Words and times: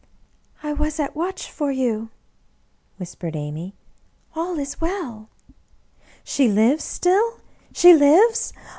^" 0.01 0.03
I 0.67 0.73
was 0.73 0.99
at 0.99 1.15
watch 1.15 1.51
for 1.51 1.71
you," 1.71 2.09
whispered 2.97 3.35
Amy." 3.35 3.75
All 4.35 4.57
is 4.57 4.81
well." 4.81 5.29
*' 5.75 5.97
She 6.23 6.47
lives 6.47 6.83
still— 6.83 7.39
she 7.71 7.93
lives 7.93 8.51